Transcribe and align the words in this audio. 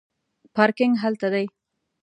پارکینګ 0.55 0.93
هلته 1.03 1.27
دی 1.33 1.45